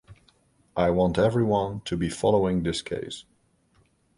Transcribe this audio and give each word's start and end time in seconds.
I 0.75 0.89
want 0.89 1.19
everyone 1.19 1.81
to 1.81 1.95
be 1.95 2.09
following 2.09 2.63
this 2.63 2.81
case. 2.81 3.23